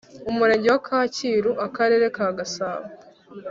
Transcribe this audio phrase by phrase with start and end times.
[0.29, 2.85] Umurenge wa Kacyiru Akarere ka Gasabo